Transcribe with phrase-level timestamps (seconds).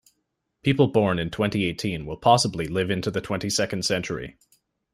[0.63, 4.35] People born in twenty-eighteen will possibly live into the twenty-second century.